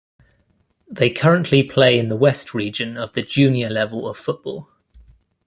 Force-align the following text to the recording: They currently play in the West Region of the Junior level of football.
They 0.89 1.11
currently 1.11 1.61
play 1.61 1.99
in 1.99 2.07
the 2.07 2.15
West 2.15 2.55
Region 2.55 2.97
of 2.97 3.13
the 3.13 3.21
Junior 3.21 3.69
level 3.69 4.09
of 4.09 4.17
football. 4.17 4.67